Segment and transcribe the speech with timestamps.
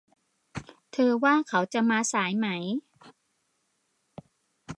[0.91, 2.47] เธอว่าเขาจะมาสายไหม